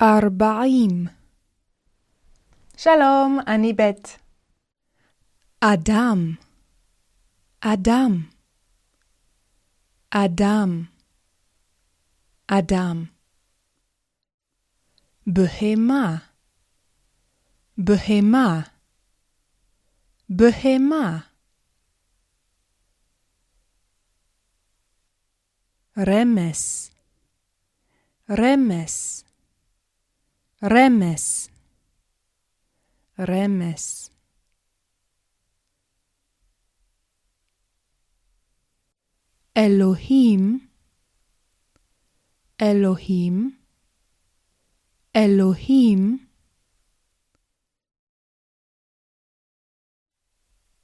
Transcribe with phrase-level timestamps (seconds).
[0.00, 1.06] ארבעים.
[2.76, 4.18] שלום, אני בית.
[5.60, 6.34] אדם,
[7.60, 8.22] אדם,
[10.10, 10.82] אדם,
[12.46, 13.04] אדם.
[15.26, 16.16] בהמה,
[17.78, 18.60] בהמה,
[20.28, 21.18] בהמה.
[25.98, 26.90] רמס,
[28.30, 29.27] רמס,
[30.64, 31.48] רמס,
[33.18, 34.10] רמס.
[39.56, 40.68] אלוהים,
[42.62, 43.58] אלוהים,
[45.16, 46.26] אלוהים,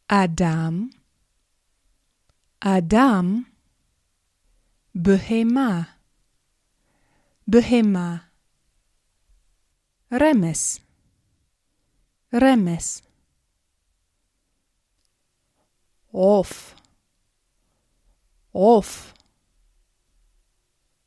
[0.08, 0.88] אדם,
[2.60, 3.42] אדם,
[4.94, 5.82] בהמה,
[7.48, 8.16] בהמה,
[10.12, 10.78] רמס,
[12.34, 13.02] רמס,
[16.12, 16.74] עוף,
[18.52, 19.12] עוף,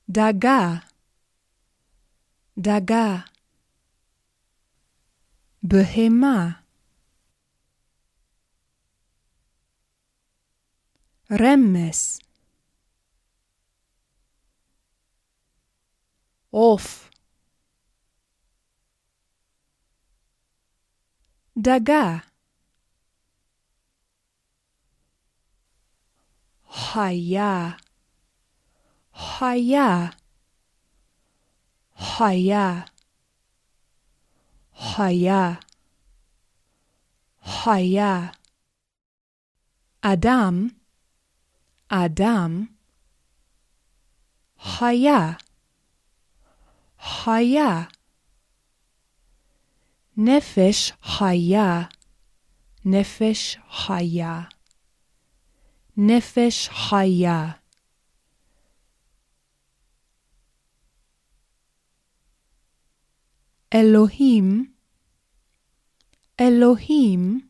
[0.09, 0.73] דגה,
[2.57, 3.17] דגה,
[5.63, 6.49] בהמה,
[11.31, 12.19] רמס,
[16.49, 17.06] עוף,
[21.57, 22.17] דגה,
[26.71, 27.69] חיה,
[29.13, 30.07] חיה,
[31.97, 32.81] חיה,
[34.75, 35.53] חיה,
[37.43, 38.27] חיה,
[40.01, 40.67] אדם,
[41.87, 42.65] אדם,
[44.59, 45.31] חיה,
[46.99, 47.83] חיה,
[50.19, 51.81] נפש חיה,
[52.85, 54.41] נפש חיה.
[55.97, 57.51] נפש חיה.
[63.73, 64.73] אלוהים,
[66.39, 67.49] אלוהים,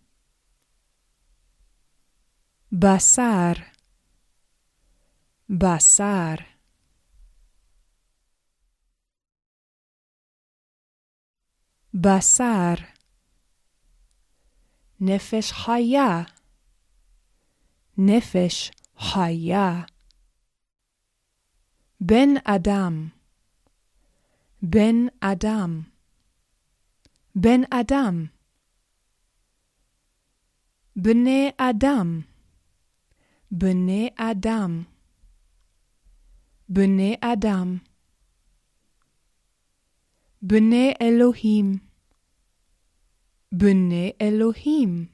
[2.72, 3.52] בשר,
[5.50, 6.56] בשר.
[12.02, 12.74] בשר,
[15.00, 16.24] נפש חיה.
[17.97, 19.81] נפש חיה.
[22.02, 23.09] בן אדם,
[24.62, 25.81] בן אדם,
[27.36, 28.25] בן אדם.
[30.96, 32.22] בני אדם,
[33.52, 34.84] בני אדם,
[36.69, 37.78] בני אדם.
[40.41, 41.87] בני אלוהים,
[43.52, 45.06] בני אלוהים.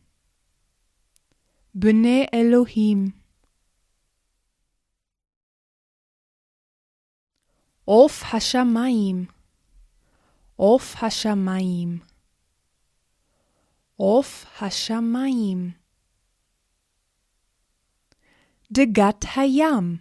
[1.76, 3.24] בני אלוהים.
[7.86, 9.26] עוף השמיים,
[10.56, 12.00] עוף השמיים,
[13.96, 15.72] עוף השמיים.
[18.72, 19.98] דגת הים,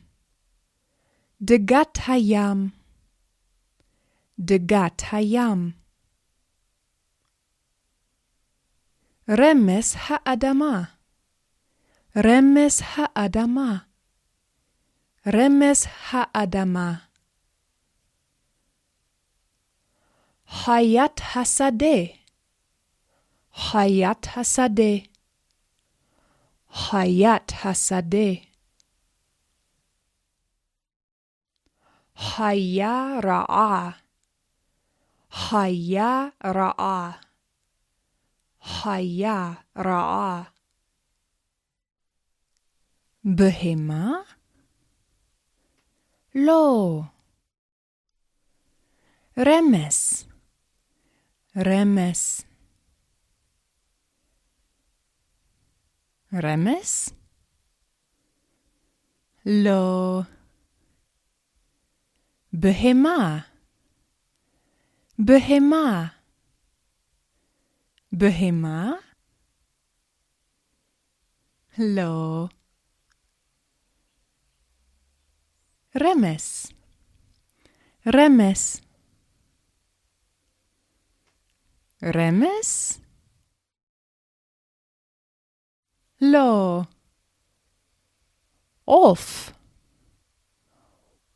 [1.43, 2.71] דגת הים,
[4.39, 5.82] דגת הים.
[9.30, 10.84] רמס האדמה,
[12.18, 13.78] רמס האדמה,
[15.28, 16.94] רמס האדמה.
[20.50, 22.00] חיית השדה,
[23.54, 24.94] חיית השדה,
[26.72, 28.48] חיית השדה.
[32.18, 33.90] חיה רעה,
[35.32, 37.12] חיה רעה,
[38.63, 40.43] חיה רעה.
[43.25, 44.13] בהמה?
[46.35, 47.03] לא.
[49.39, 50.25] רמס,
[51.57, 52.43] רמס.
[56.35, 57.11] רמס?
[59.47, 60.21] לא.
[62.53, 63.39] בהמה,
[65.19, 66.22] בהמה.
[68.13, 68.93] בהמה?
[71.79, 72.47] לא.
[76.01, 76.73] רמס,
[78.07, 78.81] רמס.
[82.05, 83.01] רמס?
[86.21, 86.81] לא.
[88.85, 89.53] עוף,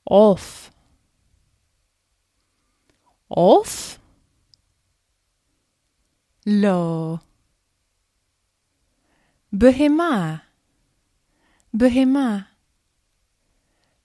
[0.05, 0.70] עוף,
[3.28, 3.99] עוף?
[6.47, 7.17] לא.
[9.53, 10.37] בהמה,
[11.75, 12.39] בהמה.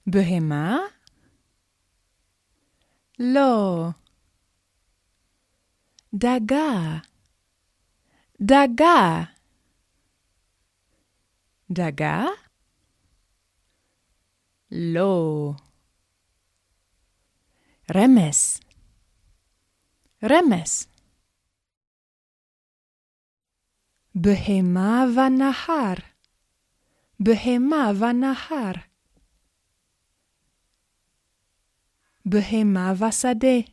[0.07, 0.77] בהמה?
[3.19, 3.87] לא.
[6.13, 6.97] דגה,
[8.41, 9.23] דגה.
[11.71, 12.25] דגה?
[14.71, 15.51] לא.
[17.95, 18.59] רמס,
[20.23, 20.90] רמס.
[24.15, 25.93] בהמה ונהר,
[27.19, 28.71] בהמה ונהר.
[32.25, 33.71] בהמה ושדה,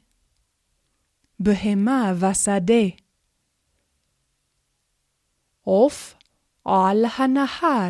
[1.40, 2.84] בהמה ושדה.
[5.62, 6.14] עוף
[6.64, 7.88] על הנהר,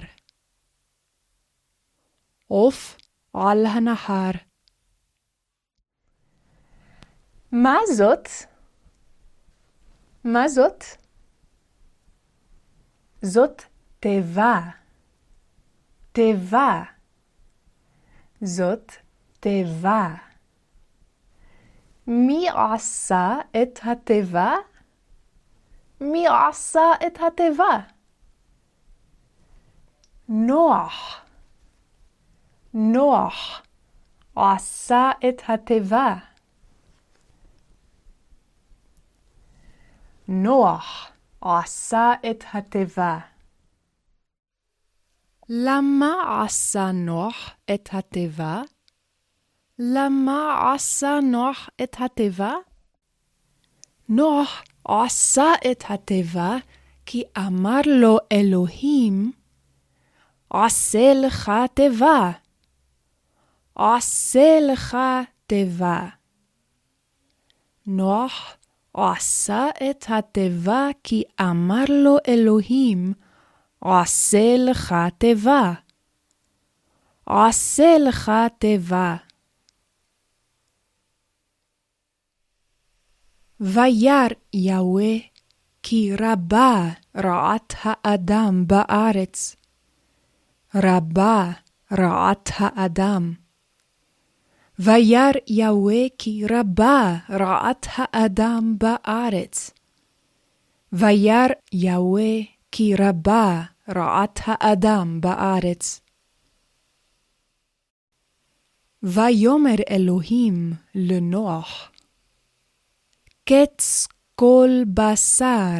[2.49, 2.97] עוף
[3.33, 4.31] על הנהר.
[7.53, 8.29] מה זאת?
[10.25, 10.85] מה זאת?
[13.29, 13.63] זאת
[14.01, 14.61] תיבה.
[16.13, 16.83] תיבה.
[18.41, 18.93] זאת
[19.41, 20.15] תיבה.
[22.07, 24.55] מי עשה את התיבה?
[26.01, 27.81] מי עשה את התיבה?
[30.29, 31.25] נוח.
[32.75, 33.63] נוח
[34.37, 36.15] עשה את התיבה.
[40.29, 43.19] נוח עשה את התיבה.
[45.49, 48.63] למה עשה נוח את התיבה?
[49.79, 52.55] למה עשה נוח את התיבה?
[54.09, 56.57] נוח עשה את התיבה
[57.07, 59.33] כי אמר לו אלוהים,
[60.51, 62.31] עשה לך תיבה.
[63.75, 64.97] עשה לך
[65.47, 66.09] תיבה.
[67.87, 68.58] נוח
[69.07, 73.13] עשה את התיבה כי אמר לו אלוהים,
[73.81, 75.73] עשה לך תיבה.
[77.27, 79.17] עשה לך תיבה.
[83.61, 85.15] וירא יהוה
[85.83, 89.57] כי רבה רעת האדם בארץ.
[90.75, 91.53] רבה
[91.93, 93.48] רעת האדם.
[94.79, 99.71] וירא יהוה כי רבה רעת האדם בארץ.
[100.93, 102.33] וירא יהוה
[102.73, 106.01] כי רבה רעת האדם בארץ.
[109.03, 111.91] ויאמר אלוהים לנוח,
[113.45, 115.79] קץ כל בשר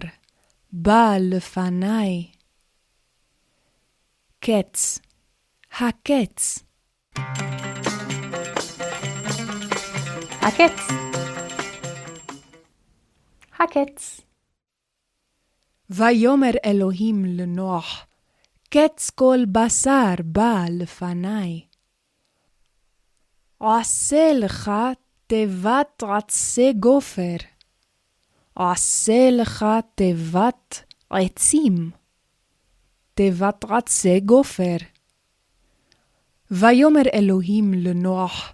[0.73, 2.27] בא לפניי.
[4.41, 4.99] קץ,
[5.73, 6.59] הקץ.
[10.49, 10.81] הקץ.
[13.59, 14.21] הקץ.
[15.91, 18.07] ויאמר אלוהים לנוח,
[18.71, 21.61] קץ כל בשר בא לפניי.
[23.61, 24.71] עשה לך
[25.27, 27.37] תיבת עצי גופר.
[28.57, 31.91] עשה לך תיבת עצים.
[33.15, 34.77] תיבת עצי גופר.
[36.51, 38.53] ויאמר אלוהים לנוח,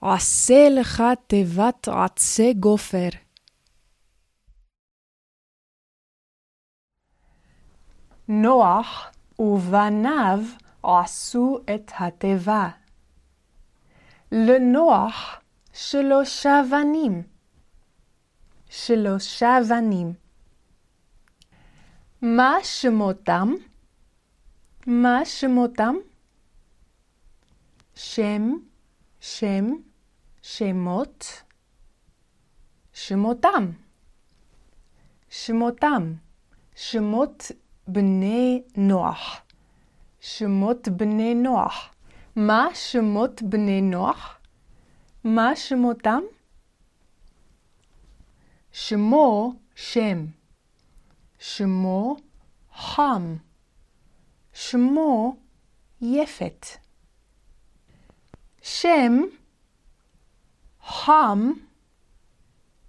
[0.00, 3.08] עשה לך תיבת עצי גופר.
[8.28, 10.38] נוח ובניו
[10.82, 12.68] עשו את התיבה.
[14.32, 15.40] לנוח
[15.72, 17.22] שלושה בנים.
[18.70, 20.12] שלושה בנים.
[22.22, 23.48] מה שמותם?
[24.86, 25.94] מה שמותם?
[27.94, 28.42] שם,
[29.20, 29.64] שם,
[30.56, 31.42] שמות,
[32.92, 33.70] שמותם.
[35.30, 36.14] שמותם.
[36.74, 37.50] שמות
[37.88, 39.40] בני נוח.
[40.20, 41.94] שמות בני נוח.
[42.36, 44.38] מה שמות בני נוח?
[45.24, 46.20] מה שמותם?
[48.72, 50.26] שמו שם.
[51.38, 52.16] שמו
[52.74, 53.36] חם.
[54.52, 55.36] שמו
[56.00, 56.66] יפת.
[58.62, 59.12] שם
[60.88, 61.52] חם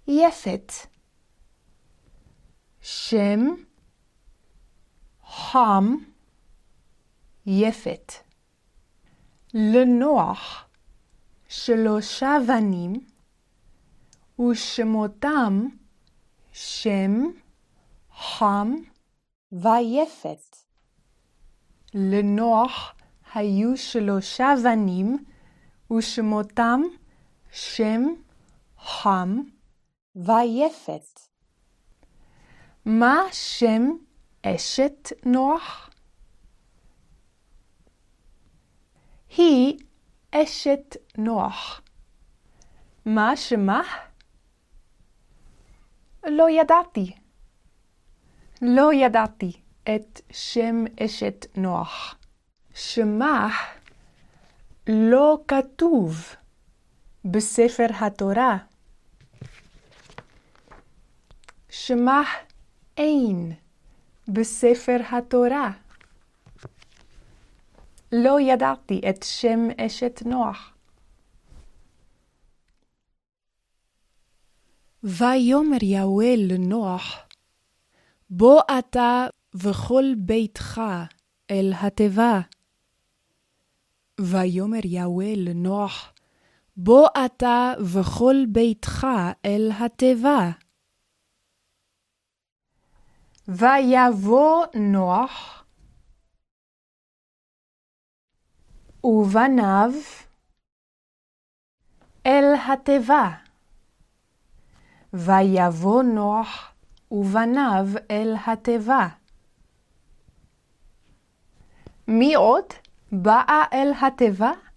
[0.08, 0.72] יפת.
[2.80, 3.40] שם
[5.26, 5.96] חם
[7.46, 8.12] יפת.
[9.54, 10.68] לנוח
[11.48, 12.92] שלושה בנים
[14.40, 15.66] ושמותם
[16.52, 17.12] שם,
[18.12, 18.74] חם
[19.52, 20.56] ויפת.
[21.94, 22.94] לנוח
[23.34, 25.24] היו שלושה בנים
[25.92, 26.80] ושמותם
[27.52, 28.02] שם,
[28.78, 29.40] חם
[30.16, 31.20] ויפת.
[32.84, 33.82] מה שם
[34.42, 35.90] אשת נוח?
[39.36, 39.78] היא
[40.30, 41.80] אשת נוח.
[43.04, 43.82] מה שמה?
[46.26, 47.12] לא ידעתי.
[48.62, 52.14] לא ידעתי את שם אשת נוח.
[52.74, 53.48] שמה
[54.86, 56.34] לא כתוב
[57.24, 58.58] בספר התורה.
[61.70, 62.22] שמה
[62.96, 63.52] אין
[64.28, 65.70] בספר התורה.
[68.12, 70.72] לא ידעתי את שם אשת נוח.
[75.02, 77.16] ויאמר יהוה לנוח,
[78.30, 80.80] בוא אתה וכל ביתך
[81.50, 82.40] אל התיבה.
[84.20, 86.12] ויאמר יהוה לנוח,
[86.82, 89.06] בוא אתה וכל ביתך
[89.44, 90.50] אל התיבה.
[93.48, 95.64] ויבוא נוח
[99.04, 99.90] ובניו
[102.26, 103.30] אל התיבה.
[105.12, 106.72] ויבוא נוח
[107.10, 109.08] ובניו אל התיבה.
[112.08, 112.64] מי עוד
[113.12, 114.69] באה אל התיבה?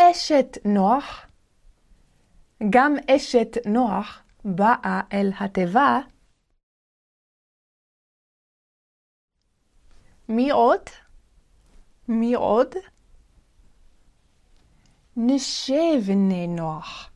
[0.00, 1.26] אשת נוח.
[2.70, 5.98] גם אשת נוח באה אל התיבה.
[10.28, 10.80] מי עוד?
[12.08, 12.74] מי עוד?
[15.16, 17.10] נשי בני נוח.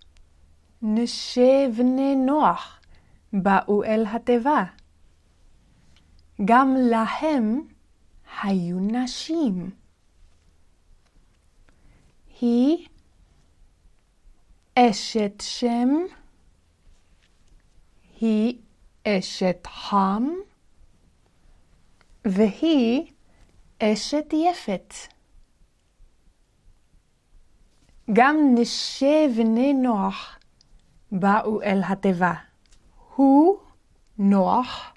[0.82, 2.80] נשי בני נוח
[3.32, 4.64] באו אל התיבה.
[6.44, 7.68] גם להם
[8.42, 9.83] היו נשים.
[12.40, 12.88] היא
[14.74, 15.88] אשת שם,
[18.20, 18.58] היא
[19.08, 20.28] אשת חם,
[22.24, 23.12] והיא
[23.82, 24.94] אשת יפת.
[28.12, 30.38] גם נשי בני נוח
[31.12, 32.34] באו אל התיבה.
[33.14, 33.58] הוא
[34.18, 34.94] נוח,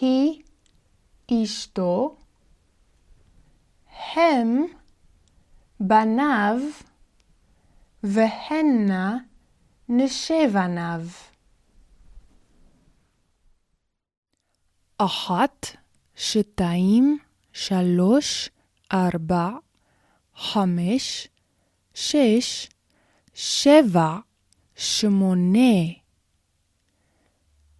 [0.00, 0.42] היא
[1.30, 2.16] אשתו,
[4.14, 4.66] הם
[5.88, 6.60] בניו,
[8.02, 9.16] והנה
[9.88, 11.00] נשי בניו.
[14.98, 15.66] אחת,
[16.14, 17.18] שתיים,
[17.52, 18.50] שלוש,
[18.92, 19.50] ארבע,
[20.36, 21.28] חמש,
[21.94, 22.68] שש,
[23.34, 24.18] שבע,
[24.76, 25.58] שמונה.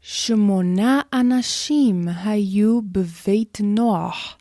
[0.00, 4.37] שמונה אנשים היו בבית נוח.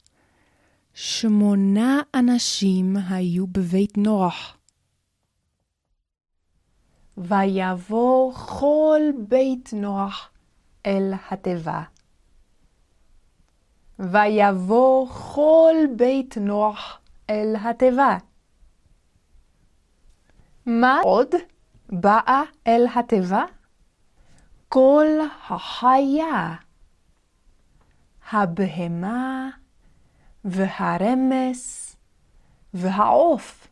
[1.00, 4.58] שמונה אנשים היו בבית נוח.
[7.18, 10.30] ויבוא כל בית נוח
[10.86, 11.84] אל התיבה.
[14.00, 17.00] ויבוא כל בית נוח
[17.30, 18.18] אל התיבה.
[20.66, 21.30] מה עוד
[21.89, 23.44] באה אל התיבה?
[24.70, 25.08] כל
[25.50, 26.56] החיה,
[28.32, 29.50] הבהמה
[30.46, 31.96] והרמס
[32.74, 33.67] והעוף.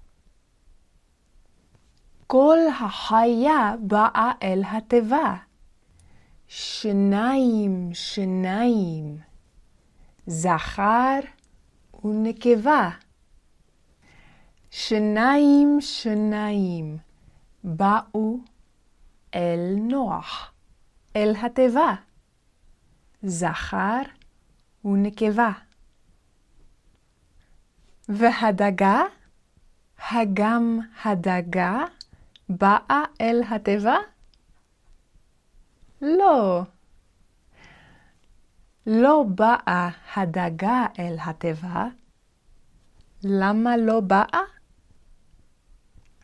[2.28, 5.36] כל החיה באה אל התיבה.
[6.48, 9.18] שניים, שניים,
[10.28, 11.20] זכר
[12.04, 12.90] ונקבה.
[14.72, 16.98] שניים, שניים,
[17.64, 18.38] באו
[19.36, 20.52] אל נוח.
[21.16, 21.96] אל התיבה,
[23.24, 24.02] זכר
[24.86, 25.52] ונקבה.
[28.10, 29.02] והדגה,
[30.12, 31.86] הגם הדגה,
[32.50, 33.96] באה אל התיבה?
[36.02, 36.64] לא.
[38.88, 41.86] לא באה הדגה אל התיבה.
[43.24, 44.42] למה לא באה?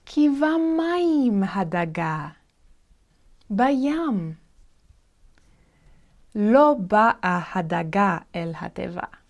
[0.06, 2.28] כי במים הדגה.
[3.50, 4.34] בים.
[6.36, 9.21] לא באה הדגה אל התיבה.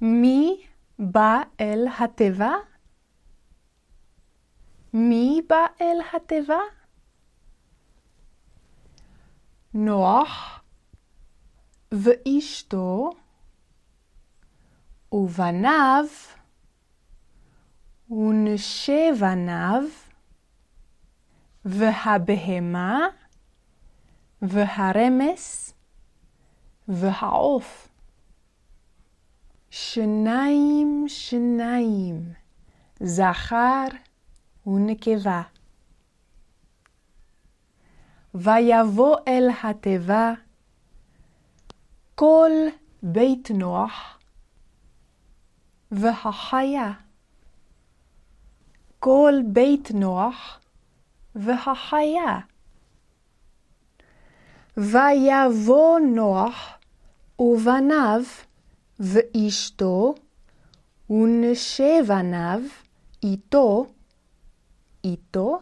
[0.00, 0.66] מי
[0.98, 2.52] בא אל התיבה?
[4.92, 6.60] מי בא אל התיבה?
[9.74, 10.62] נוח
[11.92, 13.10] ואשתו
[15.12, 16.04] ובניו
[18.10, 19.82] ונשי בניו
[21.64, 22.98] והבהמה
[24.42, 25.74] והרמס
[26.88, 27.87] והעוף.
[29.70, 32.32] שניים שניים,
[33.00, 33.86] זכר
[34.66, 35.42] ונקבה.
[38.34, 40.32] ויבוא אל התיבה
[42.14, 42.50] כל
[43.02, 44.18] בית נוח
[45.90, 46.92] והחיה.
[48.98, 50.60] כל בית נוח
[51.34, 52.40] והחיה.
[54.76, 56.78] ויבוא נוח
[57.38, 58.22] ובניו
[59.00, 60.14] ואשתו
[61.10, 62.60] ונשי בניו
[63.22, 63.86] איתו,
[65.04, 65.60] איתו,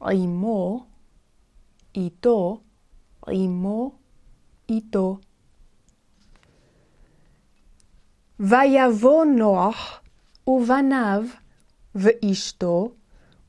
[0.00, 0.86] עמו,
[1.94, 2.60] איתו,
[3.28, 3.92] עמו,
[4.68, 5.18] איתו.
[8.40, 10.00] ויבוא נוח
[10.46, 11.22] ובניו
[11.94, 12.92] ואשתו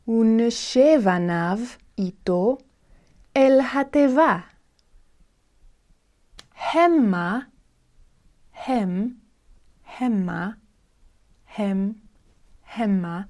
[0.07, 1.57] ונשי בניו
[1.97, 2.57] איתו
[3.37, 4.37] אל התיבה.
[6.73, 7.39] המה,
[8.65, 9.09] הם,
[9.97, 10.49] המה,
[11.55, 11.93] הם,
[12.75, 13.21] המה,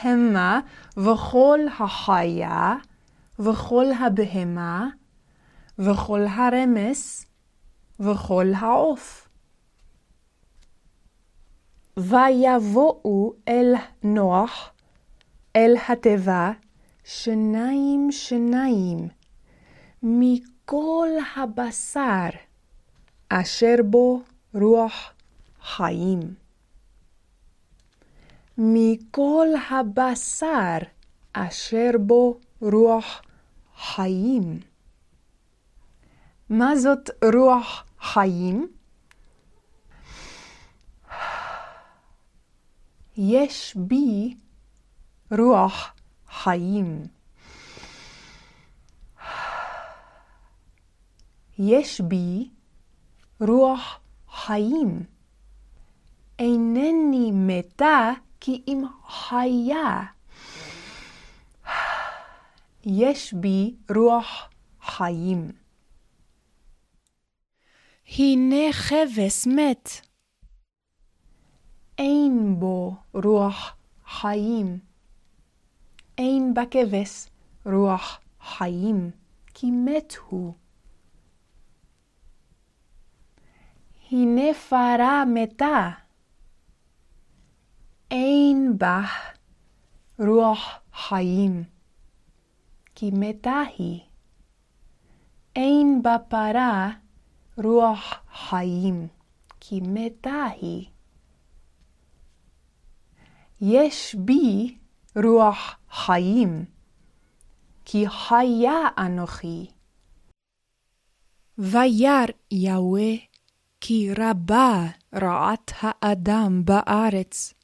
[0.00, 0.60] המה
[0.96, 2.74] וכל החיה
[3.38, 4.88] וכל הבהמה
[5.78, 7.26] וכל הרמס
[8.00, 9.28] וכל העוף.
[11.96, 14.72] ויבואו אל נוח,
[15.56, 16.52] אל התיבה,
[17.04, 19.08] שניים שניים,
[20.02, 22.28] מכל הבשר,
[23.32, 24.22] אשר בו
[24.54, 25.12] רוח
[25.62, 26.34] חיים.
[28.58, 30.78] מכל הבשר,
[31.32, 33.22] אשר בו רוח
[33.76, 34.60] חיים.
[36.50, 38.68] מה זאת רוח חיים?
[43.16, 44.36] יש בי
[45.30, 45.92] רוח
[46.28, 47.06] חיים.
[51.58, 52.48] יש בי
[53.40, 55.04] רוח חיים.
[56.38, 60.02] אינני מתה כי אם חיה.
[62.84, 64.48] יש בי רוח
[64.82, 65.52] חיים.
[68.18, 69.90] הנה כבש מת.
[71.98, 73.76] אין בו רוח
[74.06, 74.78] חיים.
[76.18, 77.26] אין בכבש
[77.66, 79.10] רוח חיים,
[79.54, 80.54] כי מת הוא.
[84.12, 85.90] הנה פרה מתה.
[88.10, 89.00] אין בה
[90.18, 91.64] רוח חיים,
[92.94, 94.00] כי מתה היא.
[95.56, 96.90] אין בפרה
[97.56, 99.08] רוח חיים,
[99.60, 100.86] כי מתה היא.
[103.60, 104.78] יש בי
[105.24, 106.64] רוח חיים,
[107.84, 109.66] כי חיה אנוכי.
[111.58, 113.29] וירא יהוה
[113.80, 117.54] כי רבה רעת האדם בארץ.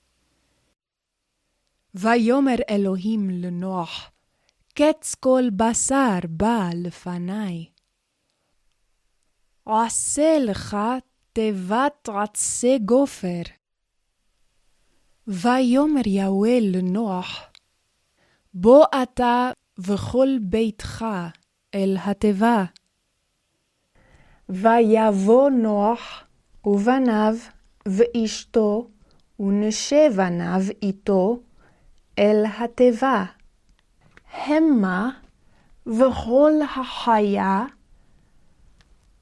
[1.95, 4.11] ויאמר אלוהים לנוח,
[4.75, 7.65] קץ כל בשר בא לפניי.
[9.67, 10.77] עשה לך
[11.33, 13.43] תיבת עצי גופר.
[15.27, 17.41] ויאמר יהוה לנוח,
[18.55, 21.05] בוא אתה וכל ביתך
[21.75, 22.65] אל התיבה.
[24.49, 26.25] ויבוא נוח
[26.65, 27.35] ובניו
[27.89, 28.89] ואשתו
[29.41, 31.41] ונשי בניו איתו
[32.19, 33.25] אל התיבה.
[34.33, 35.11] המה
[35.87, 37.65] וכל החיה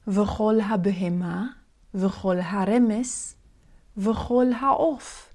[0.06, 1.46] וכל הבהמה
[1.94, 3.36] וכל הרמס
[3.96, 5.34] וכל העוף.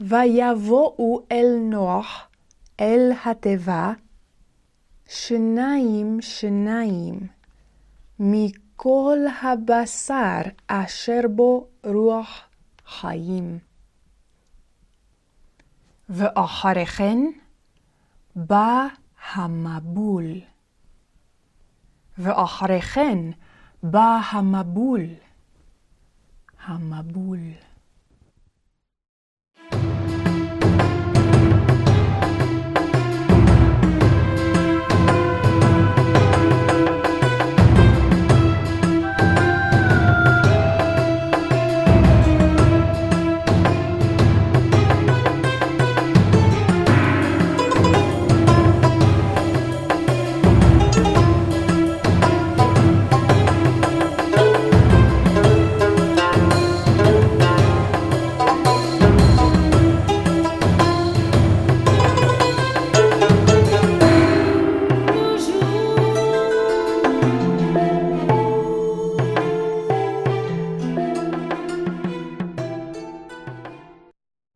[0.00, 2.28] ויבואו אל נוח
[2.80, 3.92] אל התיבה
[5.08, 7.20] שניים שניים
[8.18, 12.40] מכל הבשר אשר בו רוח
[12.86, 13.58] חיים.
[16.08, 17.18] ואחרי כן
[18.36, 18.86] בא
[19.34, 20.40] המבול.
[22.18, 23.18] ואחרי כן
[23.82, 25.06] בא המבול.
[26.64, 27.38] המבול.